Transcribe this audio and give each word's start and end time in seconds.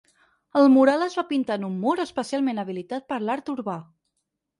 El 0.59 0.69
mural 0.75 1.03
es 1.07 1.17
va 1.19 1.23
pintar 1.31 1.57
en 1.61 1.65
un 1.67 1.75
mur 1.83 1.93
especialment 2.03 2.61
habilitat 2.63 3.05
per 3.13 3.21
l’art 3.27 3.53
urbà. 3.55 3.77